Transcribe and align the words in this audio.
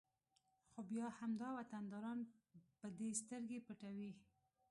خو 0.69 0.79
بیا 0.91 1.07
همدا 1.19 1.49
وطنداران 1.59 2.19
په 2.79 2.87
دې 2.97 3.09
سترګې 3.21 3.63
پټوي 3.65 4.11